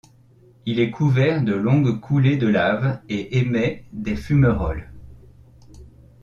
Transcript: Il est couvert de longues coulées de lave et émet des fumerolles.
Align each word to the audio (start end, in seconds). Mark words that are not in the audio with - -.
Il 0.65 0.79
est 0.79 0.89
couvert 0.89 1.43
de 1.43 1.53
longues 1.53 1.99
coulées 1.99 2.35
de 2.37 2.47
lave 2.47 2.99
et 3.07 3.37
émet 3.37 3.85
des 3.93 4.15
fumerolles. 4.15 4.91